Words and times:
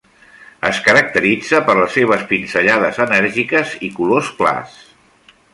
Es 0.69 0.79
caracteritza 0.87 1.59
per 1.67 1.75
les 1.81 1.93
seves 1.99 2.25
pinzellades 2.33 2.99
enèrgiques 3.07 3.79
i 3.89 3.93
colors 4.01 4.33
clars. 4.41 4.85